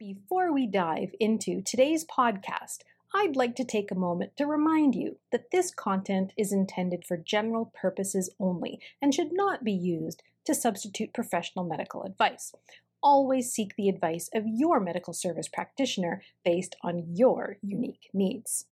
Before 0.00 0.50
we 0.50 0.66
dive 0.66 1.10
into 1.20 1.60
today's 1.60 2.06
podcast, 2.06 2.78
I'd 3.14 3.36
like 3.36 3.54
to 3.56 3.66
take 3.66 3.90
a 3.90 3.94
moment 3.94 4.34
to 4.38 4.46
remind 4.46 4.94
you 4.94 5.18
that 5.30 5.50
this 5.52 5.74
content 5.74 6.32
is 6.38 6.54
intended 6.54 7.04
for 7.04 7.18
general 7.18 7.70
purposes 7.78 8.30
only 8.40 8.80
and 9.02 9.14
should 9.14 9.28
not 9.30 9.62
be 9.62 9.74
used 9.74 10.22
to 10.46 10.54
substitute 10.54 11.12
professional 11.12 11.66
medical 11.66 12.04
advice. 12.04 12.54
Always 13.02 13.52
seek 13.52 13.76
the 13.76 13.90
advice 13.90 14.30
of 14.34 14.44
your 14.46 14.80
medical 14.80 15.12
service 15.12 15.48
practitioner 15.48 16.22
based 16.46 16.76
on 16.82 17.04
your 17.14 17.58
unique 17.60 18.08
needs. 18.14 18.64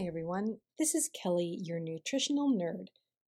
Hi, 0.00 0.06
everyone. 0.06 0.56
This 0.78 0.94
is 0.94 1.10
Kelly, 1.12 1.58
your 1.60 1.78
nutritional 1.78 2.50
nerd, 2.50 2.86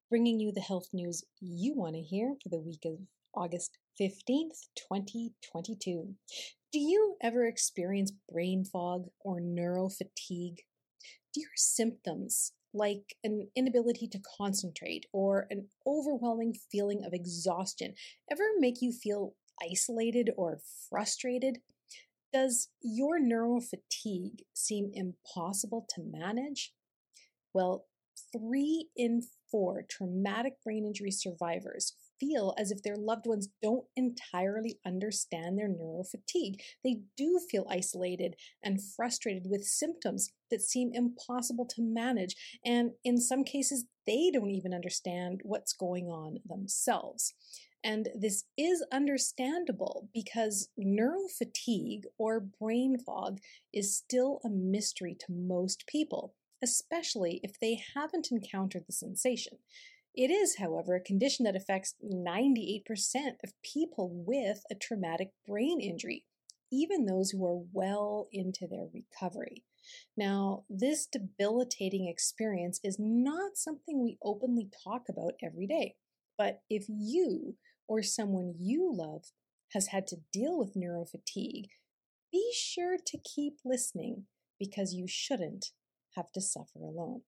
bringing 0.09 0.41
you 0.41 0.53
the 0.53 0.63
health 0.63 0.89
news 0.91 1.23
you 1.39 1.75
want 1.77 1.97
to 1.97 2.01
hear 2.01 2.35
for 2.43 2.49
the 2.49 2.63
week 2.63 2.87
of 2.87 2.95
August 3.35 3.77
15th, 4.01 4.69
2022. 4.89 6.15
Do 6.73 6.79
you 6.79 7.17
ever 7.23 7.45
experience 7.45 8.11
brain 8.33 8.65
fog 8.65 9.09
or 9.21 9.39
neuro 9.39 9.91
fatigue? 9.91 10.63
Do 11.35 11.43
your 11.43 11.51
symptoms, 11.57 12.53
like 12.73 13.17
an 13.23 13.49
inability 13.55 14.09
to 14.09 14.23
concentrate 14.39 15.05
or 15.13 15.49
an 15.51 15.69
overwhelming 15.87 16.55
feeling 16.71 17.05
of 17.05 17.13
exhaustion, 17.13 17.93
ever 18.31 18.45
make 18.59 18.81
you 18.81 18.93
feel 18.93 19.35
isolated 19.63 20.31
or 20.39 20.61
frustrated? 20.89 21.59
Does 22.33 22.69
your 22.81 23.19
neural 23.21 23.61
fatigue 23.61 24.45
seem 24.55 24.91
impossible 24.95 25.87
to 25.91 26.03
manage? 26.03 26.73
Well, 27.55 27.87
three 28.33 28.89
in 28.97 29.23
four 29.51 29.83
traumatic 29.89 30.55
brain 30.65 30.87
injury 30.87 31.11
survivors 31.11 31.95
feel 32.19 32.55
as 32.59 32.71
if 32.71 32.83
their 32.83 32.97
loved 32.97 33.27
ones 33.27 33.49
don't 33.63 33.87
entirely 33.97 34.79
understand 34.87 35.59
their 35.59 35.69
neural 35.69 36.05
fatigue. 36.05 36.63
They 36.85 37.01
do 37.17 37.41
feel 37.51 37.67
isolated 37.69 38.37
and 38.63 38.83
frustrated 38.83 39.47
with 39.49 39.65
symptoms 39.65 40.31
that 40.51 40.63
seem 40.63 40.93
impossible 40.95 41.67
to 41.67 41.83
manage, 41.83 42.37
and 42.65 42.93
in 43.05 43.21
some 43.21 43.45
cases, 43.45 43.87
they 44.07 44.31
don't 44.33 44.51
even 44.51 44.75
understand 44.75 45.41
what's 45.45 45.73
going 45.73 46.07
on 46.07 46.39
themselves. 46.47 47.35
And 47.85 48.09
this 48.15 48.45
is 48.57 48.85
understandable 48.93 50.09
because 50.15 50.69
neurofatigue 50.79 52.05
or 52.17 52.39
brain 52.39 52.97
fog 52.99 53.41
is 53.73 53.97
still 53.97 54.41
a 54.45 54.49
mystery 54.49 55.17
to 55.21 55.33
most 55.33 55.87
people, 55.87 56.35
especially 56.63 57.41
if 57.43 57.59
they 57.59 57.83
haven't 57.95 58.31
encountered 58.31 58.85
the 58.87 58.93
sensation. 58.93 59.59
It 60.15 60.31
is, 60.31 60.57
however, 60.57 60.95
a 60.95 61.01
condition 61.01 61.45
that 61.45 61.57
affects 61.57 61.95
98% 62.05 62.83
of 63.43 63.61
people 63.63 64.11
with 64.13 64.63
a 64.71 64.75
traumatic 64.75 65.33
brain 65.47 65.81
injury, 65.81 66.25
even 66.71 67.07
those 67.07 67.31
who 67.31 67.45
are 67.47 67.65
well 67.73 68.29
into 68.31 68.67
their 68.67 68.87
recovery. 68.93 69.65
Now, 70.17 70.65
this 70.69 71.07
debilitating 71.07 72.07
experience 72.07 72.79
is 72.85 72.97
not 73.01 73.57
something 73.57 74.01
we 74.01 74.19
openly 74.23 74.69
talk 74.85 75.09
about 75.09 75.35
every 75.43 75.67
day. 75.67 75.97
But 76.39 76.63
if 76.69 76.87
you 76.89 77.57
or 77.87 78.03
someone 78.03 78.55
you 78.59 78.91
love 78.93 79.33
has 79.73 79.89
had 79.89 80.07
to 80.09 80.17
deal 80.33 80.59
with 80.59 80.75
neurofatigue, 80.75 81.69
be 82.31 82.53
sure 82.55 82.97
to 83.07 83.19
keep 83.19 83.55
listening 83.65 84.25
because 84.59 84.95
you 84.95 85.07
shouldn't 85.09 85.67
have 86.17 86.31
to 86.33 86.41
suffer 86.41 86.79
alone. 86.81 87.23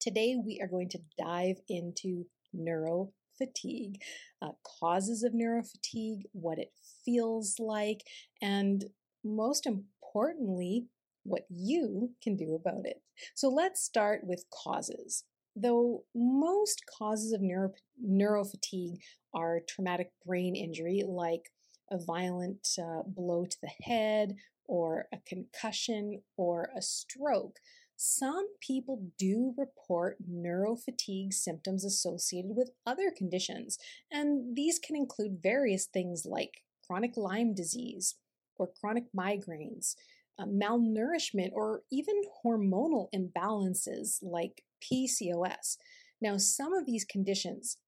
Today, 0.00 0.36
we 0.36 0.60
are 0.60 0.68
going 0.68 0.88
to 0.90 1.00
dive 1.18 1.58
into 1.68 2.24
neurofatigue, 2.56 3.96
uh, 4.42 4.52
causes 4.80 5.22
of 5.22 5.32
neurofatigue, 5.32 6.22
what 6.32 6.58
it 6.58 6.72
feels 7.04 7.56
like, 7.58 8.00
and 8.40 8.84
most 9.22 9.66
importantly, 9.66 10.86
what 11.24 11.42
you 11.50 12.10
can 12.22 12.36
do 12.36 12.54
about 12.54 12.86
it. 12.86 13.02
So 13.34 13.48
let's 13.48 13.82
start 13.82 14.22
with 14.24 14.44
causes. 14.50 15.24
Though 15.56 16.04
most 16.14 16.82
causes 16.86 17.32
of 17.32 17.40
neuro, 17.42 17.72
neurofatigue 18.04 18.98
are 19.34 19.60
traumatic 19.68 20.12
brain 20.24 20.54
injury, 20.54 21.02
like 21.06 21.50
a 21.90 21.98
violent 21.98 22.68
uh, 22.78 23.02
blow 23.06 23.44
to 23.46 23.56
the 23.60 23.70
head, 23.84 24.36
or 24.64 25.08
a 25.12 25.18
concussion, 25.26 26.22
or 26.36 26.70
a 26.76 26.80
stroke, 26.80 27.58
some 28.02 28.46
people 28.60 29.10
do 29.18 29.52
report 29.58 30.16
neurofatigue 30.26 31.34
symptoms 31.34 31.84
associated 31.84 32.52
with 32.56 32.70
other 32.86 33.10
conditions, 33.10 33.76
and 34.10 34.56
these 34.56 34.78
can 34.78 34.96
include 34.96 35.42
various 35.42 35.84
things 35.84 36.24
like 36.24 36.62
chronic 36.86 37.18
Lyme 37.18 37.52
disease 37.52 38.14
or 38.56 38.70
chronic 38.80 39.04
migraines, 39.14 39.96
uh, 40.38 40.46
malnourishment, 40.46 41.50
or 41.52 41.82
even 41.92 42.22
hormonal 42.42 43.08
imbalances 43.14 44.18
like 44.22 44.62
PCOS. 44.80 45.76
Now, 46.20 46.36
some 46.36 46.74
of 46.74 46.86
these 46.86 47.04
conditions 47.04 47.78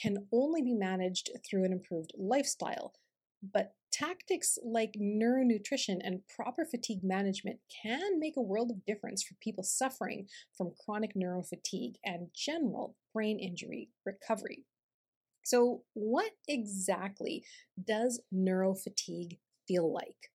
can 0.00 0.26
only 0.32 0.62
be 0.62 0.74
managed 0.74 1.30
through 1.48 1.64
an 1.64 1.72
improved 1.72 2.12
lifestyle, 2.16 2.94
but 3.52 3.74
tactics 3.92 4.58
like 4.64 4.94
neuronutrition 5.00 5.98
and 6.02 6.26
proper 6.34 6.64
fatigue 6.64 7.04
management 7.04 7.60
can 7.82 8.18
make 8.18 8.36
a 8.36 8.42
world 8.42 8.70
of 8.70 8.84
difference 8.84 9.22
for 9.22 9.34
people 9.40 9.62
suffering 9.62 10.26
from 10.56 10.72
chronic 10.84 11.14
neurofatigue 11.14 11.94
and 12.04 12.28
general 12.34 12.96
brain 13.12 13.38
injury 13.38 13.90
recovery. 14.04 14.64
So, 15.44 15.82
what 15.92 16.32
exactly 16.48 17.44
does 17.86 18.20
neurofatigue 18.34 19.38
feel 19.68 19.92
like? 19.92 20.30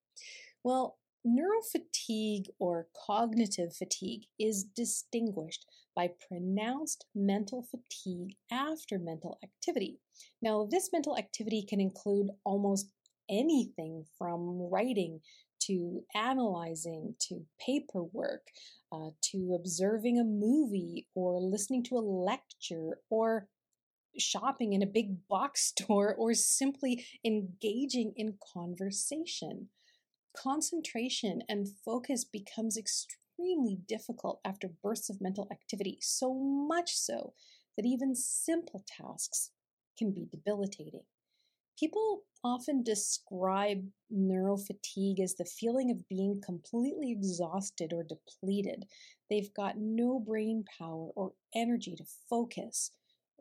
Well, 0.64 1.00
Neurofatigue 1.28 2.48
or 2.60 2.88
cognitive 3.06 3.76
fatigue 3.76 4.28
is 4.40 4.64
distinguished 4.64 5.66
by 5.96 6.10
pronounced 6.28 7.06
mental 7.16 7.64
fatigue 7.64 8.36
after 8.52 8.98
mental 8.98 9.38
activity. 9.44 10.00
Now, 10.42 10.68
this 10.70 10.90
mental 10.92 11.18
activity 11.18 11.66
can 11.68 11.80
include 11.80 12.30
almost 12.44 12.92
anything 13.30 14.06
from 14.18 14.70
writing 14.72 15.22
to 15.62 16.04
analyzing 16.16 17.16
to 17.20 17.46
paperwork 17.60 18.48
uh, 18.92 19.10
to 19.22 19.56
observing 19.56 20.20
a 20.20 20.24
movie 20.24 21.08
or 21.16 21.40
listening 21.40 21.84
to 21.84 21.96
a 21.96 22.00
lecture 22.00 23.00
or 23.10 23.48
shopping 24.18 24.74
in 24.74 24.82
a 24.82 24.88
big 24.88 25.28
box 25.28 25.66
store 25.68 26.16
or 26.16 26.34
simply 26.34 27.06
engaging 27.26 28.14
in 28.16 28.38
conversation 28.54 29.70
concentration 30.36 31.42
and 31.50 31.68
focus 31.84 32.24
becomes 32.24 32.78
extremely 32.78 33.19
difficult 33.88 34.40
after 34.46 34.70
bursts 34.84 35.10
of 35.10 35.22
mental 35.22 35.48
activity, 35.52 35.98
so 36.02 36.34
much 36.34 36.96
so 36.96 37.34
that 37.76 37.86
even 37.86 38.16
simple 38.16 38.84
tasks 38.88 39.52
can 39.98 40.12
be 40.12 40.28
debilitating. 40.32 41.04
People 41.80 42.24
often 42.44 42.84
describe 42.84 43.88
neurofatigue 44.14 45.20
as 45.22 45.36
the 45.36 45.46
feeling 45.46 45.92
of 45.92 46.08
being 46.08 46.42
completely 46.46 47.12
exhausted 47.12 47.94
or 47.94 48.04
depleted. 48.04 48.86
They've 49.30 49.54
got 49.54 49.78
no 49.78 50.20
brain 50.20 50.66
power 50.78 51.10
or 51.16 51.34
energy 51.56 51.96
to 51.96 52.06
focus, 52.30 52.92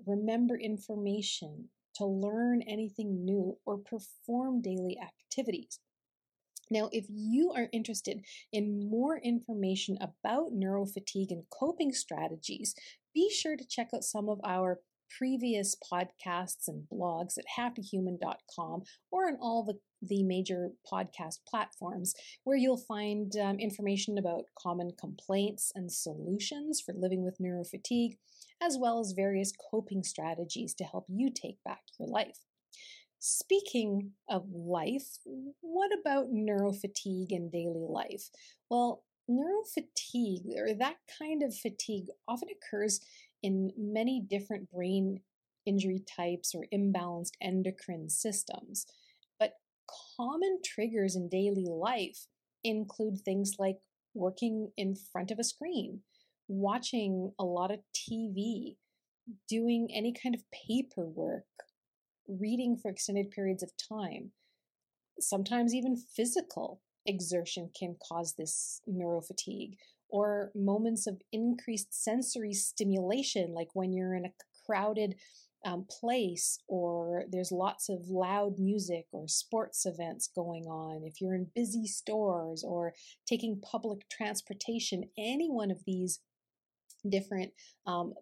remember 0.07 0.57
information, 0.57 1.69
to 1.97 2.07
learn 2.07 2.63
anything 2.63 3.25
new, 3.25 3.59
or 3.67 3.79
perform 3.79 4.63
daily 4.63 4.97
activities. 5.01 5.81
Now, 6.71 6.89
if 6.93 7.07
you 7.09 7.53
are 7.53 7.69
interested 7.73 8.21
in 8.53 8.89
more 8.89 9.19
information 9.19 9.99
about 10.01 10.53
neurofatigue 10.53 11.31
and 11.31 11.45
coping 11.51 11.93
strategies, 11.93 12.75
be 13.15 13.31
sure 13.31 13.57
to 13.57 13.67
check 13.67 13.89
out 13.95 14.05
some 14.05 14.29
of 14.29 14.41
our 14.45 14.81
previous 15.17 15.75
podcasts 15.75 16.69
and 16.69 16.87
blogs 16.93 17.39
at 17.39 17.45
happyhuman.com 17.59 18.83
or 19.11 19.29
on 19.29 19.37
all 19.41 19.65
the, 19.65 19.79
the 20.07 20.23
major 20.23 20.71
podcast 20.91 21.39
platforms 21.49 22.15
where 22.45 22.57
you'll 22.57 22.77
find 22.77 23.37
um, 23.37 23.59
information 23.59 24.19
about 24.19 24.45
common 24.59 24.91
complaints 24.99 25.73
and 25.75 25.91
solutions 25.91 26.81
for 26.85 26.95
living 26.95 27.25
with 27.25 27.39
neurofatigue, 27.39 28.19
as 28.63 28.77
well 28.79 29.01
as 29.01 29.13
various 29.13 29.53
coping 29.71 30.03
strategies 30.03 30.75
to 30.75 30.85
help 30.85 31.07
you 31.09 31.31
take 31.31 31.57
back 31.65 31.81
your 31.99 32.09
life. 32.09 32.39
Speaking 33.21 34.13
of 34.29 34.49
life, 34.53 35.19
what 35.61 35.91
about 35.99 36.33
neurofatigue 36.33 37.33
in 37.33 37.51
daily 37.51 37.85
life? 37.89 38.31
Well, 38.71 39.03
neurofatigue, 39.29 40.57
or 40.57 40.75
that 40.75 40.97
kind 41.19 41.43
of 41.43 41.57
fatigue, 41.57 42.07
often 42.29 42.49
occurs 42.49 43.01
in 43.43 43.73
many 43.77 44.21
different 44.21 44.71
brain 44.71 45.21
injury 45.67 46.01
types 46.17 46.55
or 46.55 46.67
imbalanced 46.73 47.33
endocrine 47.41 48.09
systems. 48.09 48.87
But 49.39 49.55
common 50.17 50.61
triggers 50.65 51.17
in 51.17 51.29
daily 51.29 51.67
life 51.67 52.27
include 52.65 53.21
things 53.21 53.55
like 53.59 53.79
working 54.15 54.71
in 54.77 54.95
front 54.95 55.31
of 55.31 55.39
a 55.39 55.45
screen, 55.45 56.03
watching 56.47 57.33
a 57.39 57.45
lot 57.45 57.71
of 57.71 57.81
TV, 57.95 58.77
doing 59.49 59.89
any 59.93 60.13
kind 60.13 60.35
of 60.35 60.43
paperwork, 60.51 61.45
reading 62.29 62.77
for 62.77 62.91
extended 62.91 63.31
periods 63.31 63.63
of 63.63 63.73
time. 63.77 64.33
Sometimes 65.19 65.75
even 65.75 65.97
physical 65.97 66.81
exertion 67.07 67.71
can 67.79 67.97
cause 68.07 68.35
this 68.37 68.81
neurofatigue, 68.89 69.77
or 70.11 70.51
moments 70.55 71.07
of 71.07 71.21
increased 71.33 71.93
sensory 71.93 72.53
stimulation, 72.53 73.53
like 73.55 73.69
when 73.75 73.93
you're 73.93 74.15
in 74.15 74.27
a 74.27 74.33
crowded 74.67 75.15
um, 75.65 75.87
place 75.91 76.59
or 76.69 77.25
there's 77.31 77.51
lots 77.51 77.89
of 77.89 78.09
loud 78.09 78.59
music 78.59 79.07
or 79.13 79.27
sports 79.27 79.85
events 79.87 80.31
going 80.35 80.65
on, 80.65 81.03
if 81.05 81.21
you're 81.21 81.35
in 81.35 81.51
busy 81.55 81.87
stores 81.87 82.63
or 82.67 82.95
taking 83.27 83.61
public 83.61 84.09
transportation, 84.09 85.05
any 85.19 85.51
one 85.51 85.71
of 85.71 85.79
these 85.87 86.21
different 87.09 87.53
um, 87.87 88.15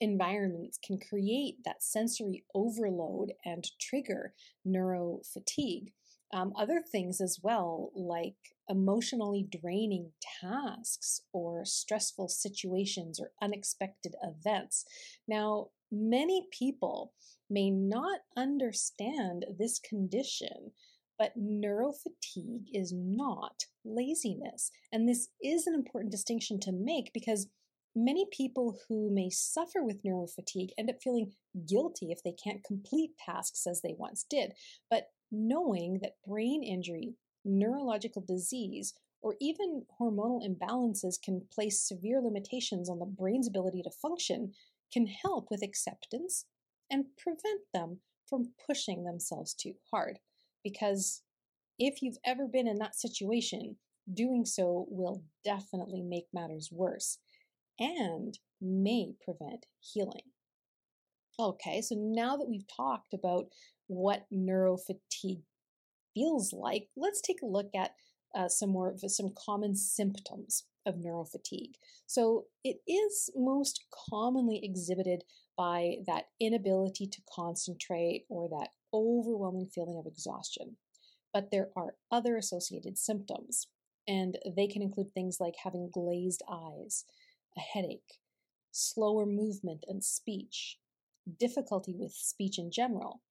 environments 0.00 0.78
can 0.84 0.98
create 0.98 1.56
that 1.64 1.82
sensory 1.82 2.44
overload 2.54 3.32
and 3.44 3.66
trigger 3.80 4.34
neurofatigue. 4.66 5.92
Um, 6.32 6.52
other 6.56 6.80
things 6.80 7.20
as 7.20 7.40
well, 7.42 7.90
like 7.94 8.36
emotionally 8.68 9.48
draining 9.50 10.12
tasks 10.40 11.22
or 11.32 11.64
stressful 11.64 12.28
situations 12.28 13.18
or 13.20 13.32
unexpected 13.42 14.14
events. 14.22 14.84
Now, 15.26 15.70
many 15.90 16.46
people 16.56 17.12
may 17.48 17.70
not 17.70 18.20
understand 18.36 19.44
this 19.58 19.80
condition, 19.80 20.70
but 21.18 21.36
neurofatigue 21.36 22.66
is 22.72 22.94
not 22.94 23.64
laziness. 23.84 24.70
And 24.92 25.08
this 25.08 25.28
is 25.42 25.66
an 25.66 25.74
important 25.74 26.12
distinction 26.12 26.60
to 26.60 26.72
make 26.72 27.12
because 27.12 27.48
many 27.94 28.26
people 28.30 28.78
who 28.88 29.10
may 29.12 29.30
suffer 29.30 29.82
with 29.82 30.02
neurofatigue 30.04 30.70
end 30.78 30.90
up 30.90 31.02
feeling 31.02 31.32
guilty 31.66 32.10
if 32.10 32.22
they 32.22 32.32
can't 32.32 32.64
complete 32.64 33.10
tasks 33.18 33.66
as 33.66 33.80
they 33.80 33.94
once 33.98 34.24
did. 34.28 34.52
But 34.88 35.08
knowing 35.30 36.00
that 36.02 36.16
brain 36.26 36.62
injury, 36.62 37.14
neurological 37.44 38.24
disease, 38.26 38.94
or 39.22 39.36
even 39.40 39.84
hormonal 40.00 40.40
imbalances 40.46 41.20
can 41.22 41.42
place 41.52 41.80
severe 41.80 42.20
limitations 42.22 42.88
on 42.88 42.98
the 42.98 43.06
brain's 43.06 43.48
ability 43.48 43.82
to 43.82 43.90
function 43.90 44.52
can 44.92 45.06
help 45.06 45.48
with 45.50 45.62
acceptance 45.62 46.46
and 46.90 47.04
prevent 47.16 47.60
them 47.72 47.98
from 48.26 48.52
pushing 48.66 49.04
themselves 49.04 49.54
too 49.54 49.74
hard. 49.90 50.18
Because 50.64 51.22
if 51.78 52.02
you've 52.02 52.18
ever 52.24 52.46
been 52.46 52.66
in 52.66 52.78
that 52.78 52.94
situation, 52.94 53.76
doing 54.12 54.44
so 54.44 54.86
will 54.88 55.22
definitely 55.44 56.02
make 56.02 56.26
matters 56.32 56.70
worse 56.72 57.18
and 57.80 58.38
may 58.60 59.14
prevent 59.24 59.66
healing. 59.80 60.22
Okay, 61.38 61.80
so 61.80 61.94
now 61.98 62.36
that 62.36 62.48
we've 62.48 62.68
talked 62.76 63.14
about 63.14 63.46
what 63.86 64.26
neurofatigue 64.32 65.42
feels 66.14 66.52
like, 66.52 66.88
let's 66.96 67.22
take 67.22 67.40
a 67.42 67.46
look 67.46 67.70
at 67.74 67.92
uh, 68.36 68.48
some 68.48 68.70
more 68.70 68.94
some 69.08 69.32
common 69.46 69.74
symptoms 69.74 70.64
of 70.86 70.96
neurofatigue. 70.96 71.74
So 72.06 72.44
it 72.62 72.78
is 72.86 73.30
most 73.34 73.84
commonly 74.10 74.60
exhibited 74.62 75.24
by 75.56 75.96
that 76.06 76.24
inability 76.40 77.06
to 77.06 77.22
concentrate 77.34 78.24
or 78.28 78.48
that 78.48 78.68
overwhelming 78.92 79.68
feeling 79.74 79.98
of 79.98 80.06
exhaustion. 80.06 80.76
But 81.32 81.50
there 81.50 81.68
are 81.76 81.94
other 82.10 82.36
associated 82.36 82.98
symptoms, 82.98 83.68
and 84.08 84.38
they 84.56 84.66
can 84.66 84.82
include 84.82 85.12
things 85.14 85.38
like 85.38 85.54
having 85.62 85.90
glazed 85.92 86.42
eyes, 86.50 87.04
a 87.56 87.60
headache, 87.60 88.18
slower 88.70 89.26
movement 89.26 89.84
and 89.88 90.04
speech, 90.04 90.78
difficulty 91.38 91.94
with 91.96 92.12
speech 92.12 92.58
in 92.58 92.70
general, 92.70 93.22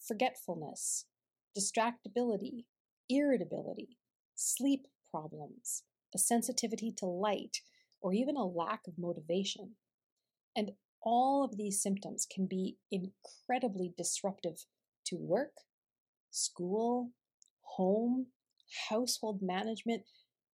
forgetfulness, 0.00 1.06
distractibility, 1.56 2.64
irritability, 3.08 3.98
sleep 4.34 4.86
problems, 5.10 5.82
a 6.14 6.18
sensitivity 6.18 6.92
to 6.96 7.06
light, 7.06 7.58
or 8.00 8.12
even 8.12 8.36
a 8.36 8.46
lack 8.46 8.80
of 8.86 8.98
motivation. 8.98 9.72
And 10.56 10.72
all 11.02 11.44
of 11.44 11.56
these 11.56 11.82
symptoms 11.82 12.26
can 12.32 12.46
be 12.46 12.76
incredibly 12.90 13.92
disruptive 13.96 14.64
to 15.06 15.16
work, 15.16 15.52
school, 16.30 17.10
home, 17.62 18.26
household 18.90 19.40
management, 19.42 20.02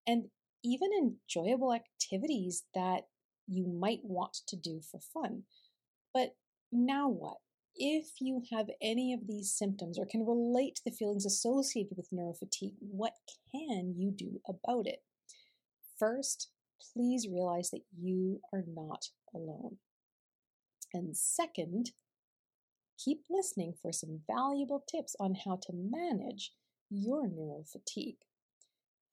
and 0.06 0.26
even 0.64 0.90
enjoyable 0.98 1.74
activities 1.74 2.64
that 2.74 3.04
you 3.48 3.68
might 3.68 4.02
want 4.04 4.38
to 4.48 4.56
do 4.56 4.82
for 4.90 5.00
fun. 5.00 5.44
But 6.14 6.36
now 6.72 7.10
what? 7.10 7.38
If 7.76 8.22
you 8.22 8.44
have 8.52 8.68
any 8.82 9.14
of 9.14 9.28
these 9.28 9.52
symptoms 9.52 9.98
or 9.98 10.06
can 10.06 10.26
relate 10.26 10.76
to 10.76 10.82
the 10.86 10.96
feelings 10.96 11.26
associated 11.26 11.98
with 11.98 12.12
neurofatigue, 12.14 12.76
what 12.80 13.14
can 13.52 13.96
you 13.98 14.12
do 14.12 14.42
about 14.48 14.86
it? 14.86 15.00
First, 15.98 16.50
please 16.94 17.28
realize 17.32 17.72
that 17.72 17.84
you 17.98 18.42
are 18.54 18.64
not 18.68 19.06
alone. 19.34 19.78
And 20.94 21.18
second, 21.18 21.92
keep 23.04 23.22
listening 23.30 23.74
for 23.82 23.92
some 23.92 24.22
valuable 24.28 24.84
tips 24.90 25.16
on 25.20 25.36
how 25.46 25.58
to 25.64 25.74
manage 25.74 26.52
your 26.90 27.28
neurofatigue. 27.28 28.18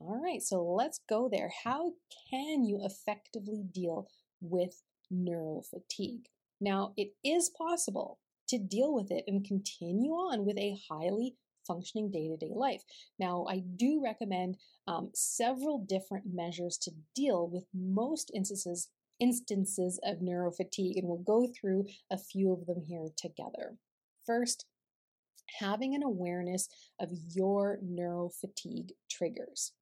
All 0.00 0.18
right, 0.18 0.42
so 0.42 0.62
let's 0.62 1.00
go 1.08 1.28
there. 1.30 1.52
How 1.62 1.92
can 2.30 2.64
you 2.64 2.80
effectively 2.82 3.62
deal 3.70 4.08
with 4.40 4.82
neurofatigue? 5.12 6.24
Now, 6.58 6.94
it 6.96 7.12
is 7.22 7.50
possible 7.50 8.18
to 8.48 8.58
deal 8.58 8.94
with 8.94 9.10
it 9.10 9.24
and 9.26 9.44
continue 9.44 10.12
on 10.12 10.46
with 10.46 10.56
a 10.56 10.78
highly 10.90 11.36
functioning 11.66 12.10
day 12.10 12.28
to 12.28 12.36
day 12.36 12.52
life. 12.54 12.82
Now, 13.18 13.44
I 13.48 13.62
do 13.76 14.00
recommend 14.02 14.56
um, 14.86 15.10
several 15.14 15.84
different 15.86 16.24
measures 16.32 16.78
to 16.78 16.92
deal 17.14 17.48
with 17.48 17.64
most 17.74 18.30
instances 18.34 18.88
instances 19.20 20.00
of 20.02 20.20
neurofatigue, 20.20 20.96
and 20.96 21.06
we'll 21.06 21.18
go 21.18 21.46
through 21.46 21.84
a 22.10 22.16
few 22.16 22.52
of 22.52 22.64
them 22.64 22.82
here 22.88 23.08
together. 23.18 23.76
First, 24.24 24.64
having 25.58 25.94
an 25.94 26.02
awareness 26.02 26.68
of 26.98 27.10
your 27.34 27.78
neurofatigue 27.84 28.92
triggers. 29.10 29.72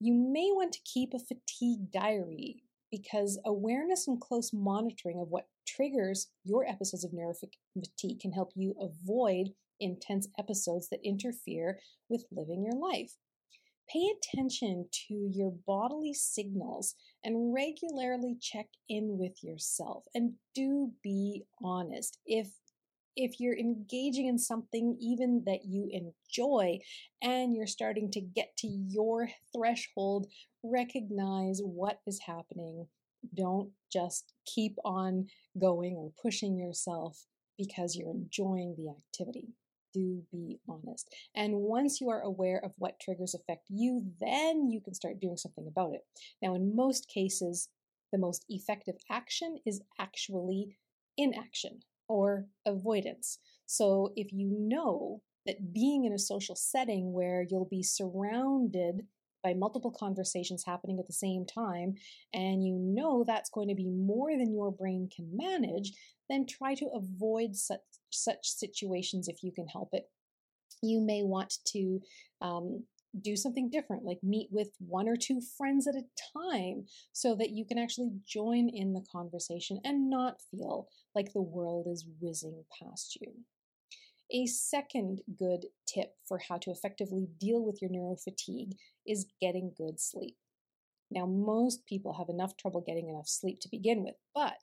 You 0.00 0.14
may 0.14 0.50
want 0.52 0.72
to 0.72 0.80
keep 0.86 1.12
a 1.12 1.18
fatigue 1.18 1.92
diary 1.92 2.62
because 2.90 3.38
awareness 3.44 4.08
and 4.08 4.20
close 4.20 4.50
monitoring 4.52 5.20
of 5.20 5.28
what 5.28 5.48
triggers 5.66 6.28
your 6.42 6.66
episodes 6.66 7.04
of 7.04 7.12
neurofatigue 7.12 8.20
can 8.20 8.32
help 8.32 8.52
you 8.56 8.74
avoid 8.80 9.50
intense 9.78 10.26
episodes 10.38 10.88
that 10.88 11.00
interfere 11.04 11.78
with 12.08 12.24
living 12.32 12.64
your 12.64 12.80
life. 12.80 13.12
Pay 13.92 14.08
attention 14.16 14.88
to 15.08 15.30
your 15.32 15.52
bodily 15.66 16.14
signals 16.14 16.94
and 17.24 17.52
regularly 17.52 18.36
check 18.40 18.68
in 18.88 19.18
with 19.18 19.42
yourself. 19.42 20.04
And 20.14 20.32
do 20.54 20.92
be 21.02 21.42
honest. 21.62 22.18
If 22.24 22.48
if 23.16 23.40
you're 23.40 23.56
engaging 23.56 24.26
in 24.26 24.38
something 24.38 24.96
even 25.00 25.42
that 25.46 25.64
you 25.64 25.88
enjoy 25.90 26.78
and 27.22 27.54
you're 27.54 27.66
starting 27.66 28.10
to 28.12 28.20
get 28.20 28.56
to 28.58 28.66
your 28.66 29.28
threshold, 29.54 30.26
recognize 30.62 31.60
what 31.62 32.00
is 32.06 32.20
happening. 32.20 32.86
Don't 33.34 33.70
just 33.92 34.32
keep 34.46 34.76
on 34.84 35.26
going 35.58 35.94
or 35.94 36.12
pushing 36.22 36.56
yourself 36.56 37.26
because 37.58 37.96
you're 37.96 38.10
enjoying 38.10 38.74
the 38.76 38.90
activity. 38.90 39.48
Do 39.92 40.22
be 40.30 40.60
honest. 40.68 41.12
And 41.34 41.56
once 41.56 42.00
you 42.00 42.10
are 42.10 42.20
aware 42.20 42.64
of 42.64 42.72
what 42.78 43.00
triggers 43.00 43.34
affect 43.34 43.66
you, 43.68 44.06
then 44.20 44.70
you 44.70 44.80
can 44.80 44.94
start 44.94 45.20
doing 45.20 45.36
something 45.36 45.66
about 45.66 45.94
it. 45.94 46.04
Now, 46.40 46.54
in 46.54 46.76
most 46.76 47.08
cases, 47.08 47.68
the 48.12 48.18
most 48.18 48.44
effective 48.48 48.94
action 49.10 49.58
is 49.66 49.82
actually 49.98 50.78
inaction 51.18 51.80
or 52.10 52.46
avoidance. 52.66 53.38
So 53.66 54.12
if 54.16 54.32
you 54.32 54.50
know 54.58 55.22
that 55.46 55.72
being 55.72 56.04
in 56.04 56.12
a 56.12 56.18
social 56.18 56.56
setting 56.56 57.12
where 57.12 57.46
you'll 57.48 57.68
be 57.70 57.82
surrounded 57.82 59.06
by 59.42 59.54
multiple 59.54 59.94
conversations 59.96 60.64
happening 60.66 60.98
at 60.98 61.06
the 61.06 61.12
same 61.12 61.46
time, 61.46 61.94
and 62.34 62.64
you 62.64 62.76
know 62.78 63.24
that's 63.26 63.48
going 63.48 63.68
to 63.68 63.74
be 63.74 63.88
more 63.88 64.36
than 64.36 64.52
your 64.52 64.70
brain 64.70 65.08
can 65.14 65.30
manage, 65.32 65.92
then 66.28 66.44
try 66.46 66.74
to 66.74 66.90
avoid 66.92 67.54
such, 67.56 67.80
such 68.10 68.40
situations 68.42 69.28
if 69.28 69.42
you 69.42 69.52
can 69.52 69.68
help 69.68 69.90
it. 69.92 70.04
You 70.82 71.00
may 71.00 71.22
want 71.22 71.54
to 71.68 72.00
um, 72.42 72.84
do 73.20 73.36
something 73.36 73.70
different, 73.70 74.04
like 74.04 74.18
meet 74.22 74.48
with 74.50 74.68
one 74.78 75.08
or 75.08 75.16
two 75.16 75.40
friends 75.56 75.86
at 75.86 75.94
a 75.94 76.04
time 76.36 76.86
so 77.12 77.34
that 77.36 77.50
you 77.50 77.64
can 77.64 77.78
actually 77.78 78.10
join 78.26 78.68
in 78.68 78.92
the 78.92 79.04
conversation 79.10 79.80
and 79.84 80.10
not 80.10 80.36
feel 80.50 80.88
like 81.14 81.32
the 81.32 81.42
world 81.42 81.86
is 81.88 82.06
whizzing 82.20 82.64
past 82.80 83.16
you. 83.20 83.32
A 84.32 84.46
second 84.46 85.22
good 85.36 85.66
tip 85.86 86.14
for 86.26 86.38
how 86.38 86.58
to 86.58 86.70
effectively 86.70 87.28
deal 87.38 87.64
with 87.64 87.82
your 87.82 87.90
neurofatigue 87.90 88.74
is 89.06 89.26
getting 89.40 89.72
good 89.76 89.98
sleep. 90.00 90.36
Now, 91.10 91.26
most 91.26 91.84
people 91.86 92.12
have 92.14 92.28
enough 92.28 92.56
trouble 92.56 92.84
getting 92.86 93.08
enough 93.08 93.28
sleep 93.28 93.58
to 93.60 93.68
begin 93.68 94.04
with, 94.04 94.14
but 94.32 94.54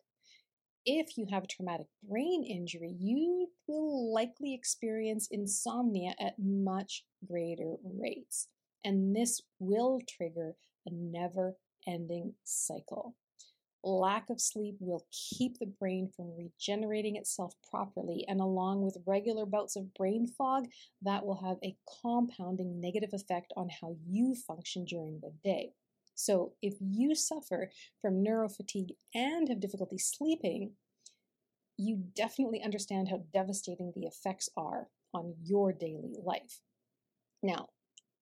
if 0.86 1.18
you 1.18 1.26
have 1.30 1.44
a 1.44 1.48
traumatic 1.48 1.88
brain 2.02 2.46
injury, 2.46 2.96
you 2.98 3.50
will 3.68 4.14
likely 4.14 4.54
experience 4.54 5.28
insomnia 5.30 6.16
at 6.18 6.40
much 6.40 7.04
greater 7.30 7.76
rates. 7.84 8.48
And 8.86 9.14
this 9.14 9.42
will 9.60 10.00
trigger 10.08 10.56
a 10.86 10.90
never 10.94 11.58
ending 11.86 12.36
cycle. 12.46 13.16
Lack 13.88 14.30
of 14.30 14.42
sleep 14.42 14.76
will 14.82 15.06
keep 15.14 15.60
the 15.60 15.66
brain 15.66 16.12
from 16.14 16.36
regenerating 16.36 17.16
itself 17.16 17.54
properly, 17.72 18.26
and 18.28 18.42
along 18.42 18.82
with 18.82 18.98
regular 19.06 19.46
bouts 19.46 19.78
of 19.78 19.94
brain 19.94 20.28
fog, 20.28 20.66
that 21.02 21.26
will 21.26 21.42
have 21.42 21.56
a 21.64 21.78
compounding 22.02 22.82
negative 22.82 23.12
effect 23.14 23.54
on 23.56 23.70
how 23.70 23.96
you 24.06 24.36
function 24.36 24.84
during 24.84 25.22
the 25.22 25.32
day. 25.42 25.72
So, 26.16 26.52
if 26.62 26.74
you 26.82 27.16
suffer 27.16 27.72
from 28.02 28.22
neurofatigue 28.22 28.92
and 29.16 29.48
have 29.48 29.62
difficulty 29.62 29.98
sleeping, 29.98 30.74
you 31.78 32.04
definitely 32.14 32.62
understand 32.62 33.08
how 33.08 33.24
devastating 33.34 33.94
the 33.96 34.06
effects 34.06 34.50
are 34.58 34.90
on 35.14 35.36
your 35.42 35.72
daily 35.72 36.18
life. 36.22 36.60
Now, 37.42 37.70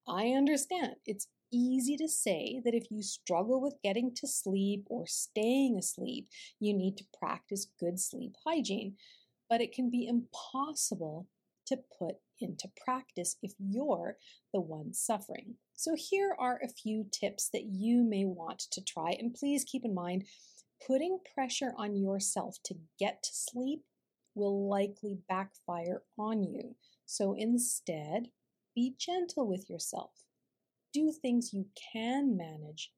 I 0.07 0.27
understand 0.27 0.98
it's 1.07 1.27
easy 1.52 1.98
to 1.98 2.08
say 2.08 2.62
that 2.64 2.74
if 2.74 2.92
you 2.92 3.02
struggle 3.02 3.62
with 3.62 3.82
getting 3.84 4.14
to 4.16 4.28
sleep 4.28 4.86
or 4.90 5.06
staying 5.08 5.78
asleep, 5.78 6.28
you 6.60 6.74
need 6.74 6.98
to 6.98 7.06
practice 7.18 7.68
good 7.80 8.00
sleep 8.00 8.36
hygiene, 8.46 8.96
but 9.50 9.62
it 9.62 9.72
can 9.72 9.90
be 9.90 10.08
impossible 10.08 11.28
to 11.68 11.78
put 11.98 12.16
into 12.40 12.70
practice 12.84 13.38
if 13.42 13.54
you're 13.60 14.18
the 14.54 14.62
one 14.62 14.94
suffering. 14.94 15.56
So, 15.75 15.96
here 15.96 16.36
are 16.38 16.60
a 16.64 16.70
few 16.70 17.06
tips 17.12 17.50
that 17.54 17.66
you 17.66 18.04
may 18.04 18.25
want 18.25 18.60
to 18.72 18.84
try, 18.84 19.16
and 19.20 19.34
please 19.34 19.64
keep 19.64 19.84
in 19.86 19.94
mind 19.94 20.25
putting 20.86 21.20
pressure 21.34 21.74
on 21.78 21.96
yourself 21.96 22.58
to 22.66 22.75
get 23.00 23.24
to 23.24 23.30
sleep 23.34 23.84
will 24.36 24.68
likely 24.68 25.18
backfire 25.28 26.04
on 26.20 26.44
you. 26.44 26.75
So, 27.06 27.34
instead, 27.34 28.30
be 28.75 28.96
gentle 28.98 29.48
with 29.48 29.70
yourself. 29.70 30.25
Do 30.96 31.12
things 31.12 31.52
you 31.52 31.66
can 31.92 32.38
manage 32.38 32.94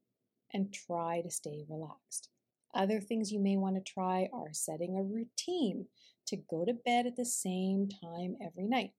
and 0.53 0.71
try 0.71 1.21
to 1.21 1.31
stay 1.31 1.65
relaxed. 1.67 2.29
Other 2.75 3.01
things 3.01 3.31
you 3.31 3.39
may 3.39 3.57
want 3.57 3.75
to 3.75 3.81
try 3.91 4.29
are 4.31 4.53
setting 4.53 4.95
a 4.95 5.01
routine 5.01 5.87
to 6.27 6.35
go 6.35 6.63
to 6.63 6.75
bed 6.75 7.07
at 7.07 7.15
the 7.15 7.25
same 7.25 7.89
time 7.89 8.37
every 8.39 8.67
night, 8.67 8.91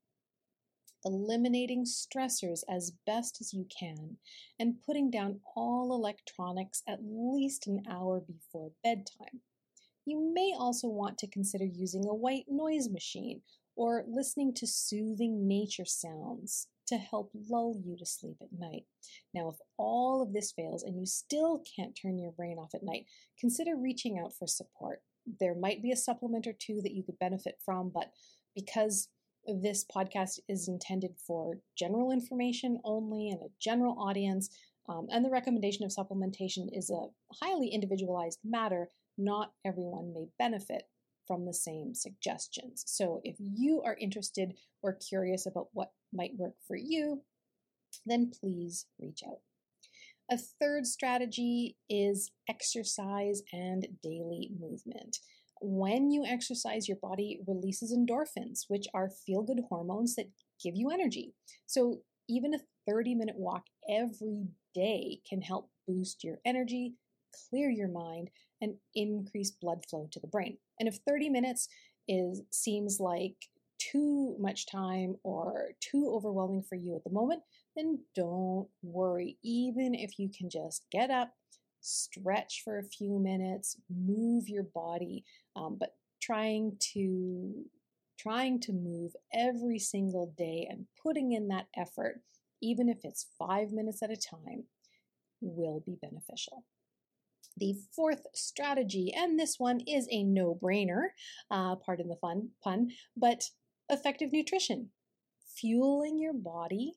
eliminating 1.05 1.85
stressors 1.85 2.65
as 2.69 2.91
best 3.07 3.41
as 3.41 3.55
you 3.55 3.69
can, 3.69 4.17
and 4.59 4.83
putting 4.85 5.13
down 5.13 5.43
all 5.55 5.95
electronics 5.95 6.83
at 6.89 6.99
least 7.01 7.69
an 7.69 7.85
hour 7.89 8.19
before 8.19 8.73
bedtime. 8.83 9.43
You 10.07 10.33
may 10.35 10.55
also 10.59 10.89
want 10.89 11.19
to 11.19 11.29
consider 11.29 11.67
using 11.67 12.05
a 12.05 12.15
white 12.17 12.47
noise 12.49 12.89
machine 12.89 13.43
or 13.77 14.05
listening 14.09 14.55
to 14.55 14.67
soothing 14.67 15.47
nature 15.47 15.85
sounds 15.85 16.67
to 16.89 16.97
help 16.97 17.31
lull 17.49 17.75
you 17.85 17.97
to 17.97 18.07
sleep 18.07 18.37
at 18.41 18.59
night. 18.59 18.85
Now, 19.35 19.49
if 19.49 19.57
all 19.77 20.23
of 20.23 20.33
this 20.33 20.53
fails 20.53 20.83
and 20.83 20.99
you 20.99 21.07
still 21.07 21.63
can't 21.77 21.97
turn 22.01 22.19
your 22.19 22.33
brain 22.33 22.59
off 22.59 22.75
at 22.75 22.83
night, 22.83 23.07
consider 23.39 23.77
reaching 23.77 24.19
out 24.19 24.33
for 24.39 24.47
support. 24.47 25.01
There 25.41 25.55
might 25.55 25.83
be 25.83 25.93
a 25.93 25.97
supplement 25.97 26.47
or 26.47 26.55
two 26.55 26.81
that 26.83 26.93
you 26.93 27.03
could 27.03 27.19
benefit 27.19 27.57
from, 27.65 27.91
but 27.95 28.11
because 28.55 29.09
this 29.47 29.85
podcast 29.85 30.41
is 30.49 30.69
intended 30.69 31.13
for 31.27 31.59
general 31.77 32.11
information 32.11 32.81
only 32.85 33.31
and 33.31 33.41
a 33.43 33.53
general 33.61 33.97
audience, 33.99 34.51
um, 34.89 35.07
and 35.11 35.25
the 35.25 35.31
recommendation 35.31 35.85
of 35.85 35.93
supplementation 35.93 36.69
is 36.73 36.91
a 36.91 37.09
highly 37.45 37.69
individualized 37.69 38.39
matter. 38.43 38.89
Not 39.17 39.53
everyone 39.65 40.15
may 40.15 40.27
benefit 40.39 40.85
from 41.27 41.45
the 41.45 41.53
same 41.53 41.95
suggestions. 41.95 42.85
So, 42.87 43.21
if 43.23 43.37
you 43.39 43.83
are 43.85 43.97
interested 44.01 44.55
or 44.83 44.95
curious 44.95 45.47
about 45.47 45.69
what 45.73 45.93
might 46.13 46.37
work 46.37 46.55
for 46.67 46.77
you, 46.77 47.23
then 48.07 48.31
please 48.41 48.87
reach 48.99 49.23
out. 49.27 49.41
A 50.31 50.37
third 50.37 50.87
strategy 50.87 51.77
is 51.89 52.31
exercise 52.49 53.43
and 53.53 53.87
daily 54.03 54.51
movement. 54.61 55.19
When 55.61 56.11
you 56.11 56.25
exercise, 56.25 56.87
your 56.87 56.99
body 56.99 57.41
releases 57.47 57.97
endorphins, 57.97 58.65
which 58.69 58.87
are 58.95 59.09
feel 59.09 59.43
good 59.43 59.63
hormones 59.69 60.15
that 60.17 60.31
give 60.63 60.77
you 60.77 60.91
energy. 60.91 61.35
So, 61.67 62.01
even 62.29 62.53
a 62.55 62.61
30 62.87 63.15
minute 63.15 63.37
walk 63.39 63.65
every 63.89 64.49
day 64.75 65.21
can 65.29 65.41
help 65.41 65.71
boost 65.87 66.23
your 66.23 66.39
energy, 66.45 66.95
clear 67.49 67.71
your 67.71 67.89
mind, 67.89 68.29
and 68.61 68.75
increase 68.95 69.51
blood 69.51 69.85
flow 69.89 70.09
to 70.13 70.21
the 70.21 70.27
brain. 70.27 70.59
And 70.79 70.89
if 70.89 70.99
30 71.07 71.31
minutes 71.31 71.69
is 72.07 72.43
seems 72.51 73.01
like 73.01 73.37
too 73.79 74.37
much 74.39 74.67
time 74.67 75.17
or 75.23 75.71
too 75.81 76.11
overwhelming 76.15 76.63
for 76.63 76.75
you 76.75 76.97
at 76.97 77.05
the 77.05 77.11
moment, 77.11 77.43
then 77.77 77.99
don't 78.15 78.69
worry. 78.83 79.39
Even 79.43 79.95
if 79.95 80.19
you 80.19 80.29
can 80.29 80.51
just 80.51 80.87
get 80.91 81.11
up, 81.11 81.33
stretch 81.81 82.63
for 82.65 82.79
a 82.79 82.85
few 82.85 83.19
minutes, 83.19 83.77
move 83.89 84.49
your 84.49 84.65
body, 84.65 85.25
um, 85.57 85.77
but 85.79 85.95
trying 86.21 86.77
to 86.93 87.65
trying 88.19 88.59
to 88.59 88.73
move 88.73 89.13
every 89.33 89.79
single 89.79 90.35
day 90.37 90.67
and 90.69 90.87
putting 91.01 91.33
in 91.33 91.47
that 91.47 91.67
effort, 91.77 92.21
even 92.61 92.89
if 92.89 92.99
it's 93.05 93.29
five 93.39 93.71
minutes 93.71 94.03
at 94.03 94.11
a 94.11 94.17
time, 94.17 94.65
will 95.41 95.83
be 95.87 95.97
beneficial. 96.03 96.65
The 97.59 97.77
fourth 97.95 98.27
strategy, 98.35 99.13
and 99.17 99.39
this 99.39 99.57
one 99.59 99.81
is 99.81 100.09
a 100.11 100.25
no 100.25 100.59
brainer, 100.61 101.09
uh, 101.51 101.77
pardon 101.77 102.09
the 102.09 102.17
fun 102.17 102.51
pun, 102.63 102.91
but 103.17 103.45
effective 103.89 104.33
nutrition. 104.33 104.91
Fueling 105.57 106.19
your 106.19 106.35
body 106.35 106.95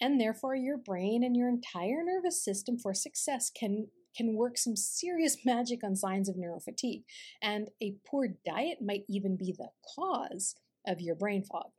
and 0.00 0.20
therefore 0.20 0.54
your 0.54 0.76
brain 0.76 1.24
and 1.24 1.36
your 1.36 1.48
entire 1.48 2.02
nervous 2.04 2.42
system 2.42 2.78
for 2.78 2.94
success 2.94 3.50
can 3.50 3.88
can 4.16 4.34
work 4.34 4.58
some 4.58 4.74
serious 4.74 5.38
magic 5.44 5.84
on 5.84 5.94
signs 5.94 6.28
of 6.28 6.36
neurofatigue, 6.36 7.04
and 7.42 7.68
a 7.82 7.94
poor 8.06 8.28
diet 8.44 8.78
might 8.82 9.04
even 9.08 9.36
be 9.36 9.54
the 9.56 9.68
cause 9.94 10.54
of 10.86 11.00
your 11.00 11.14
brain 11.14 11.44
fog. 11.44 11.70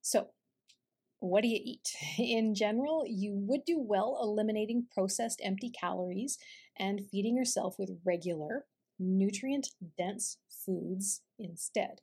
So, 0.00 0.28
what 1.20 1.42
do 1.42 1.48
you 1.48 1.60
eat? 1.62 1.88
In 2.18 2.54
general, 2.54 3.04
you 3.06 3.32
would 3.34 3.64
do 3.66 3.78
well 3.78 4.18
eliminating 4.22 4.86
processed 4.92 5.40
empty 5.44 5.70
calories 5.70 6.38
and 6.78 7.02
feeding 7.10 7.36
yourself 7.36 7.76
with 7.78 7.98
regular, 8.04 8.66
nutrient 8.98 9.68
dense 9.98 10.38
foods 10.48 11.22
instead. 11.38 12.00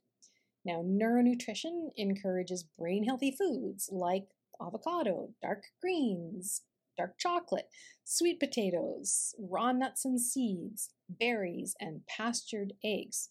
Now, 0.64 0.82
neuronutrition 0.84 1.90
encourages 1.96 2.64
brain 2.78 3.04
healthy 3.04 3.34
foods 3.36 3.88
like 3.92 4.26
avocado, 4.60 5.30
dark 5.42 5.64
greens, 5.80 6.62
dark 6.96 7.18
chocolate, 7.18 7.68
sweet 8.04 8.38
potatoes, 8.38 9.34
raw 9.38 9.72
nuts 9.72 10.04
and 10.04 10.20
seeds, 10.20 10.90
berries, 11.08 11.74
and 11.80 12.02
pastured 12.06 12.74
eggs. 12.84 13.30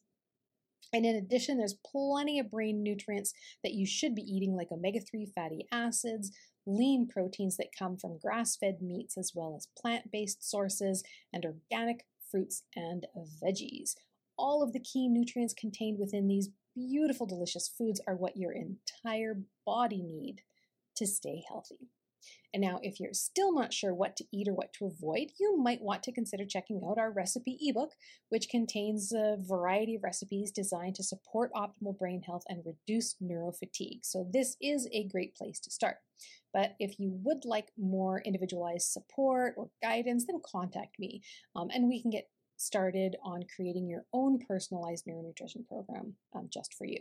And 0.94 1.06
in 1.06 1.16
addition, 1.16 1.58
there's 1.58 1.78
plenty 1.90 2.38
of 2.40 2.52
brain 2.52 2.84
nutrients 2.84 3.34
that 3.64 3.74
you 3.74 3.86
should 3.86 4.14
be 4.14 4.24
eating, 4.24 4.56
like 4.56 4.72
omega 4.72 5.00
3 5.00 5.26
fatty 5.34 5.66
acids, 5.72 6.32
lean 6.66 7.08
proteins 7.08 7.56
that 7.58 7.76
come 7.78 7.98
from 7.98 8.20
grass 8.20 8.58
fed 8.58 8.82
meats, 8.82 9.18
as 9.18 9.32
well 9.34 9.56
as 9.56 9.70
plant 9.80 10.12
based 10.12 10.48
sources, 10.48 11.04
and 11.32 11.46
organic 11.46 12.06
fruits 12.30 12.64
and 12.76 13.08
veggies. 13.42 13.96
All 14.38 14.62
of 14.64 14.74
the 14.74 14.80
key 14.80 15.08
nutrients 15.08 15.54
contained 15.54 16.00
within 16.00 16.28
these 16.28 16.50
beautiful, 16.76 17.26
delicious 17.26 17.68
foods 17.68 18.02
are 18.08 18.16
what 18.16 18.38
your 18.38 18.52
entire 18.52 19.42
body 19.66 20.02
need 20.02 20.42
to 20.96 21.08
stay 21.08 21.44
healthy. 21.48 21.90
And 22.54 22.62
now, 22.62 22.80
if 22.84 23.00
you're 23.00 23.14
still 23.14 23.54
not 23.54 23.74
sure 23.74 23.94
what 23.94 24.18
to 24.18 24.26
eat 24.32 24.48
or 24.48 24.54
what 24.54 24.74
to 24.74 24.86
avoid, 24.86 25.32
you 25.40 25.58
might 25.58 25.82
want 25.82 26.04
to 26.04 26.12
consider 26.12 26.46
checking 26.46 26.82
out 26.86 27.00
our 27.00 27.10
recipe 27.10 27.58
ebook, 27.62 27.94
which 28.30 28.50
contains 28.50 29.14
a 29.14 29.38
variety 29.40 29.96
of 29.96 30.04
recipes 30.04 30.52
designed 30.52 30.96
to 30.96 31.04
support 31.04 31.54
optimal 31.54 31.98
brain 31.98 32.22
health 32.22 32.44
and 32.50 32.64
reduce 32.66 33.16
neurofatigue. 33.24 34.02
So, 34.04 34.28
this 34.32 34.58
is 34.62 34.88
a 34.92 35.08
great 35.08 35.34
place 35.36 35.60
to 35.62 35.72
start. 35.72 35.98
But 36.54 36.76
if 36.80 37.00
you 37.00 37.18
would 37.24 37.46
like 37.46 37.72
more 37.78 38.22
individualized 38.22 38.92
support 38.92 39.54
or 39.58 39.70
guidance, 39.82 40.26
then 40.28 40.42
contact 40.46 41.00
me 41.00 41.22
um, 41.56 41.70
and 41.74 41.88
we 41.88 42.02
can 42.02 42.12
get 42.12 42.28
started 42.62 43.16
on 43.24 43.44
creating 43.56 43.88
your 43.88 44.06
own 44.14 44.40
personalized 44.48 45.06
neuronutrition 45.06 45.68
program 45.68 46.16
um, 46.34 46.48
just 46.52 46.74
for 46.74 46.86
you. 46.86 47.00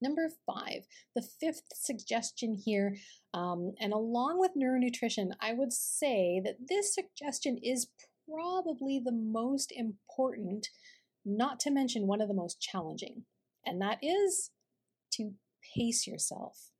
Number 0.00 0.30
five, 0.46 0.86
the 1.14 1.22
fifth 1.22 1.62
suggestion 1.74 2.54
here, 2.54 2.96
um, 3.34 3.72
and 3.80 3.92
along 3.92 4.38
with 4.38 4.52
neuronutrition, 4.56 5.32
I 5.40 5.54
would 5.54 5.72
say 5.72 6.40
that 6.44 6.68
this 6.68 6.94
suggestion 6.94 7.58
is 7.62 7.88
probably 8.28 9.00
the 9.04 9.12
most 9.12 9.72
important, 9.74 10.68
not 11.24 11.58
to 11.60 11.70
mention 11.70 12.06
one 12.06 12.20
of 12.20 12.28
the 12.28 12.34
most 12.34 12.60
challenging, 12.60 13.24
and 13.66 13.80
that 13.80 13.98
is 14.02 14.50
to 15.12 15.32
pace 15.76 16.06
yourself. 16.06 16.70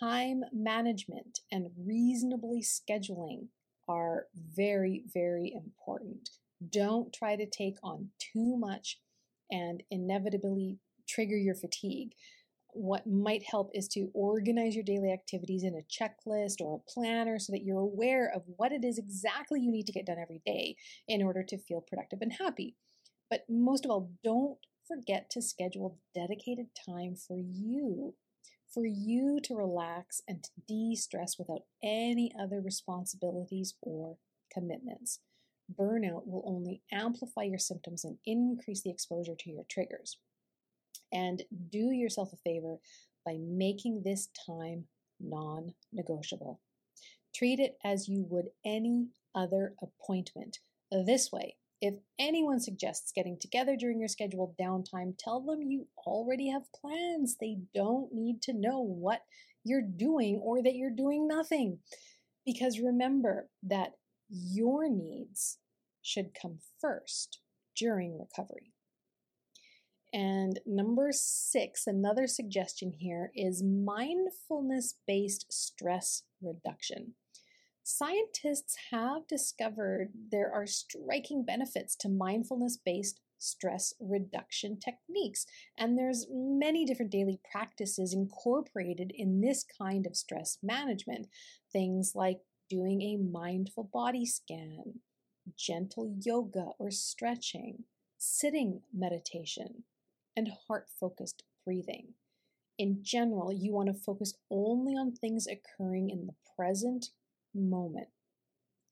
Time 0.00 0.42
management 0.52 1.40
and 1.50 1.70
reasonably 1.76 2.62
scheduling 2.62 3.48
are 3.88 4.26
very, 4.56 5.04
very 5.12 5.52
important. 5.54 6.30
Don't 6.70 7.12
try 7.12 7.36
to 7.36 7.46
take 7.46 7.76
on 7.82 8.10
too 8.18 8.56
much 8.56 8.98
and 9.50 9.82
inevitably 9.90 10.78
trigger 11.08 11.36
your 11.36 11.54
fatigue. 11.54 12.12
What 12.72 13.06
might 13.06 13.44
help 13.44 13.70
is 13.72 13.86
to 13.88 14.10
organize 14.14 14.74
your 14.74 14.84
daily 14.84 15.12
activities 15.12 15.62
in 15.62 15.74
a 15.74 15.82
checklist 15.82 16.60
or 16.60 16.76
a 16.76 16.90
planner 16.90 17.38
so 17.38 17.52
that 17.52 17.62
you're 17.62 17.78
aware 17.78 18.32
of 18.34 18.42
what 18.56 18.72
it 18.72 18.84
is 18.84 18.98
exactly 18.98 19.60
you 19.60 19.70
need 19.70 19.86
to 19.86 19.92
get 19.92 20.06
done 20.06 20.18
every 20.20 20.42
day 20.44 20.76
in 21.06 21.22
order 21.22 21.44
to 21.44 21.58
feel 21.58 21.80
productive 21.80 22.18
and 22.20 22.32
happy. 22.32 22.74
But 23.30 23.44
most 23.48 23.84
of 23.84 23.90
all, 23.90 24.10
don't 24.24 24.58
forget 24.88 25.30
to 25.30 25.42
schedule 25.42 25.98
dedicated 26.14 26.66
time 26.86 27.14
for 27.16 27.38
you, 27.38 28.14
for 28.74 28.84
you 28.84 29.40
to 29.44 29.54
relax 29.54 30.20
and 30.28 30.42
to 30.42 30.50
de 30.66 30.96
stress 30.96 31.38
without 31.38 31.62
any 31.82 32.32
other 32.38 32.60
responsibilities 32.60 33.74
or 33.80 34.18
commitments. 34.52 35.20
Burnout 35.72 36.26
will 36.26 36.42
only 36.44 36.82
amplify 36.92 37.42
your 37.42 37.58
symptoms 37.58 38.04
and 38.04 38.18
increase 38.26 38.82
the 38.82 38.90
exposure 38.90 39.36
to 39.38 39.50
your 39.50 39.64
triggers. 39.70 40.18
And 41.12 41.42
do 41.70 41.92
yourself 41.92 42.32
a 42.32 42.36
favor 42.36 42.78
by 43.24 43.38
making 43.40 44.02
this 44.02 44.28
time 44.46 44.86
non 45.20 45.74
negotiable. 45.92 46.60
Treat 47.34 47.60
it 47.60 47.78
as 47.84 48.08
you 48.08 48.26
would 48.28 48.48
any 48.64 49.08
other 49.34 49.74
appointment. 49.80 50.58
This 50.90 51.32
way, 51.32 51.56
if 51.84 51.96
anyone 52.18 52.60
suggests 52.60 53.12
getting 53.12 53.36
together 53.38 53.76
during 53.76 54.00
your 54.00 54.08
scheduled 54.08 54.56
downtime, 54.56 55.12
tell 55.18 55.42
them 55.42 55.60
you 55.60 55.86
already 56.06 56.48
have 56.48 56.72
plans. 56.72 57.36
They 57.38 57.58
don't 57.74 58.10
need 58.10 58.40
to 58.44 58.54
know 58.54 58.80
what 58.80 59.20
you're 59.64 59.82
doing 59.82 60.40
or 60.42 60.62
that 60.62 60.76
you're 60.76 60.88
doing 60.88 61.28
nothing. 61.28 61.80
Because 62.46 62.80
remember 62.80 63.50
that 63.62 63.90
your 64.30 64.88
needs 64.88 65.58
should 66.00 66.30
come 66.32 66.60
first 66.80 67.40
during 67.76 68.18
recovery. 68.18 68.72
And 70.10 70.60
number 70.64 71.10
six, 71.12 71.86
another 71.86 72.26
suggestion 72.26 72.94
here 72.98 73.30
is 73.34 73.62
mindfulness 73.62 74.94
based 75.06 75.52
stress 75.52 76.22
reduction. 76.40 77.12
Scientists 77.86 78.76
have 78.90 79.26
discovered 79.26 80.10
there 80.32 80.50
are 80.50 80.66
striking 80.66 81.44
benefits 81.44 81.94
to 81.94 82.08
mindfulness 82.08 82.78
based 82.78 83.20
stress 83.38 83.92
reduction 84.00 84.78
techniques 84.78 85.44
and 85.76 85.98
there's 85.98 86.26
many 86.30 86.86
different 86.86 87.12
daily 87.12 87.38
practices 87.52 88.14
incorporated 88.14 89.12
in 89.14 89.42
this 89.42 89.66
kind 89.78 90.06
of 90.06 90.16
stress 90.16 90.56
management. 90.62 91.28
Things 91.70 92.12
like 92.14 92.40
doing 92.70 93.02
a 93.02 93.18
mindful 93.18 93.90
body 93.92 94.24
scan 94.24 95.00
gentle 95.54 96.16
yoga 96.22 96.70
or 96.78 96.90
stretching 96.90 97.84
sitting 98.16 98.80
meditation 98.94 99.84
and 100.34 100.48
heart 100.66 100.88
focused 100.88 101.44
breathing. 101.66 102.14
In 102.78 103.00
general 103.02 103.52
you 103.52 103.74
want 103.74 103.88
to 103.88 103.94
focus 103.94 104.32
only 104.50 104.94
on 104.94 105.12
things 105.12 105.46
occurring 105.46 106.08
in 106.08 106.24
the 106.24 106.34
present 106.56 107.10
moment. 107.54 108.08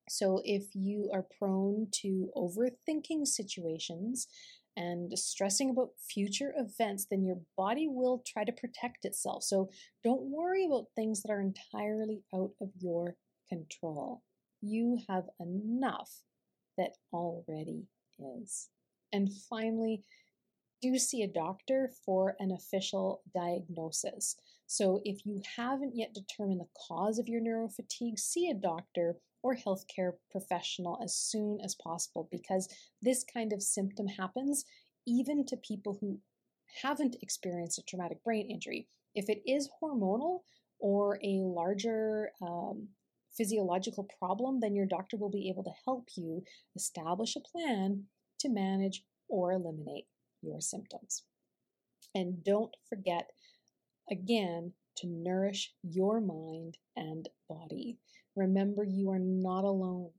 So, 0.08 0.40
if 0.44 0.74
you 0.74 1.10
are 1.12 1.26
prone 1.38 1.88
to 2.02 2.30
overthinking 2.36 3.26
situations 3.26 4.26
and 4.76 5.16
stressing 5.18 5.70
about 5.70 5.90
future 5.98 6.52
events, 6.56 7.06
then 7.10 7.24
your 7.24 7.40
body 7.56 7.88
will 7.88 8.22
try 8.26 8.44
to 8.44 8.52
protect 8.52 9.04
itself. 9.04 9.44
So, 9.44 9.70
don't 10.02 10.22
worry 10.22 10.66
about 10.66 10.86
things 10.94 11.22
that 11.22 11.32
are 11.32 11.40
entirely 11.40 12.22
out 12.34 12.50
of 12.60 12.70
your 12.78 13.16
control. 13.48 14.22
You 14.60 14.98
have 15.08 15.24
enough 15.40 16.10
that 16.78 16.92
already 17.12 17.86
is. 18.18 18.68
And 19.12 19.30
finally, 19.48 20.02
do 20.80 20.98
see 20.98 21.22
a 21.22 21.28
doctor 21.28 21.90
for 22.04 22.34
an 22.40 22.50
official 22.50 23.22
diagnosis. 23.34 24.36
So, 24.72 25.02
if 25.04 25.26
you 25.26 25.42
haven't 25.58 25.96
yet 25.96 26.14
determined 26.14 26.62
the 26.62 26.78
cause 26.88 27.18
of 27.18 27.28
your 27.28 27.42
neurofatigue, 27.42 28.18
see 28.18 28.48
a 28.48 28.54
doctor 28.54 29.16
or 29.42 29.54
healthcare 29.54 30.12
professional 30.30 30.98
as 31.04 31.14
soon 31.14 31.58
as 31.62 31.74
possible 31.74 32.26
because 32.32 32.74
this 33.02 33.22
kind 33.22 33.52
of 33.52 33.62
symptom 33.62 34.06
happens 34.06 34.64
even 35.06 35.44
to 35.44 35.58
people 35.58 35.98
who 36.00 36.20
haven't 36.80 37.16
experienced 37.20 37.78
a 37.80 37.82
traumatic 37.82 38.24
brain 38.24 38.50
injury. 38.50 38.88
If 39.14 39.28
it 39.28 39.42
is 39.46 39.68
hormonal 39.82 40.40
or 40.78 41.18
a 41.22 41.42
larger 41.42 42.30
um, 42.40 42.88
physiological 43.36 44.08
problem, 44.18 44.60
then 44.60 44.74
your 44.74 44.86
doctor 44.86 45.18
will 45.18 45.28
be 45.28 45.50
able 45.50 45.64
to 45.64 45.80
help 45.84 46.08
you 46.16 46.44
establish 46.74 47.36
a 47.36 47.40
plan 47.40 48.04
to 48.38 48.48
manage 48.48 49.04
or 49.28 49.52
eliminate 49.52 50.06
your 50.40 50.62
symptoms. 50.62 51.24
And 52.14 52.42
don't 52.42 52.74
forget, 52.88 53.32
again, 54.12 54.72
to 54.98 55.06
nourish 55.08 55.72
your 55.82 56.20
mind 56.20 56.76
and 56.96 57.28
body. 57.48 57.98
Remember, 58.36 58.84
you 58.84 59.10
are 59.10 59.18
not 59.18 59.64
alone. 59.64 60.10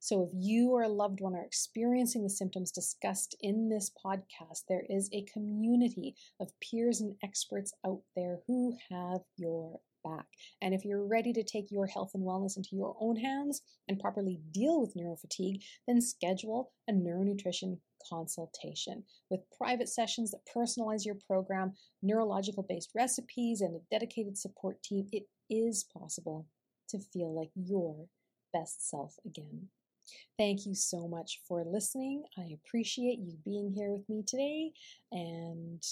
So, 0.00 0.24
if 0.24 0.30
you 0.34 0.70
or 0.70 0.82
a 0.82 0.88
loved 0.88 1.20
one 1.20 1.34
are 1.34 1.44
experiencing 1.44 2.22
the 2.22 2.30
symptoms 2.30 2.70
discussed 2.70 3.34
in 3.40 3.68
this 3.68 3.90
podcast, 4.04 4.64
there 4.68 4.84
is 4.90 5.08
a 5.12 5.24
community 5.32 6.14
of 6.40 6.52
peers 6.60 7.00
and 7.00 7.16
experts 7.22 7.72
out 7.86 8.02
there 8.14 8.40
who 8.46 8.76
have 8.90 9.20
your 9.36 9.80
back. 10.04 10.26
And 10.60 10.74
if 10.74 10.84
you're 10.84 11.06
ready 11.06 11.32
to 11.32 11.42
take 11.42 11.70
your 11.70 11.86
health 11.86 12.10
and 12.14 12.22
wellness 12.22 12.56
into 12.56 12.76
your 12.76 12.94
own 13.00 13.16
hands 13.16 13.62
and 13.88 13.98
properly 13.98 14.40
deal 14.52 14.80
with 14.80 14.94
neurofatigue, 14.94 15.62
then 15.88 16.02
schedule 16.02 16.72
a 16.88 16.92
neuronutrition 16.92 17.78
consultation 18.08 19.04
with 19.30 19.40
private 19.56 19.88
sessions 19.88 20.30
that 20.30 20.40
personalize 20.54 21.04
your 21.04 21.16
program, 21.26 21.72
neurological 22.02 22.64
based 22.68 22.90
recipes, 22.94 23.60
and 23.60 23.74
a 23.74 23.80
dedicated 23.90 24.36
support 24.38 24.82
team. 24.82 25.06
It 25.12 25.24
is 25.50 25.84
possible 25.96 26.46
to 26.90 26.98
feel 26.98 27.34
like 27.34 27.50
your 27.54 28.06
best 28.52 28.88
self 28.88 29.16
again. 29.26 29.68
Thank 30.38 30.66
you 30.66 30.74
so 30.74 31.08
much 31.08 31.40
for 31.48 31.64
listening. 31.64 32.24
I 32.36 32.50
appreciate 32.54 33.18
you 33.18 33.38
being 33.44 33.72
here 33.74 33.90
with 33.90 34.08
me 34.08 34.22
today. 34.26 34.72
And 35.12 35.82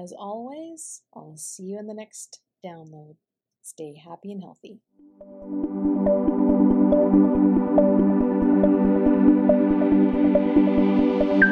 as 0.00 0.12
always, 0.16 1.02
I'll 1.14 1.36
see 1.36 1.64
you 1.64 1.78
in 1.78 1.86
the 1.86 1.94
next 1.94 2.40
download. 2.64 3.16
Stay 3.62 3.94
happy 3.96 4.32
and 4.32 4.42
healthy. 4.42 4.80
Thank 10.30 10.84
you. 10.84 10.99
Thank 11.20 11.44
you. 11.44 11.49